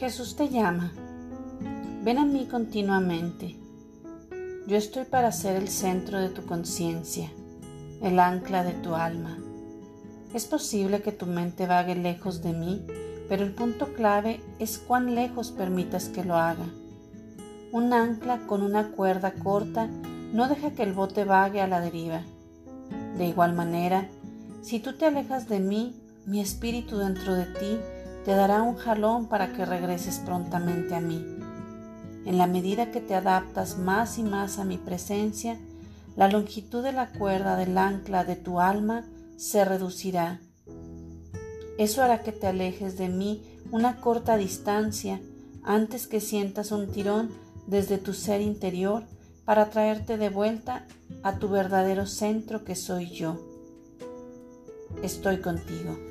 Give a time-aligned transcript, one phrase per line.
[0.00, 0.94] Jesús te llama.
[2.02, 3.56] Ven a mí continuamente.
[4.66, 7.30] Yo estoy para ser el centro de tu conciencia,
[8.00, 9.36] el ancla de tu alma.
[10.32, 12.82] Es posible que tu mente vague lejos de mí,
[13.28, 16.64] pero el punto clave es cuán lejos permitas que lo haga.
[17.70, 19.86] Un ancla con una cuerda corta
[20.32, 22.22] no deja que el bote vague a la deriva.
[23.18, 24.08] De igual manera,
[24.62, 25.94] si tú te alejas de mí,
[26.24, 27.78] mi espíritu dentro de ti
[28.24, 31.24] te dará un jalón para que regreses prontamente a mí.
[32.26, 35.58] En la medida que te adaptas más y más a mi presencia,
[36.16, 39.04] la longitud de la cuerda del ancla de tu alma
[39.36, 40.40] se reducirá.
[41.78, 45.20] Eso hará que te alejes de mí una corta distancia
[45.62, 47.30] antes que sientas un tirón
[47.66, 49.04] desde tu ser interior
[49.44, 50.86] para traerte de vuelta
[51.22, 53.40] a tu verdadero centro que soy yo.
[55.02, 56.09] Estoy contigo.